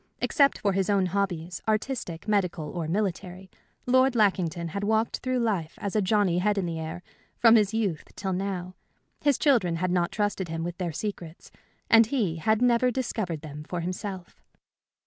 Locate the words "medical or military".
2.27-3.51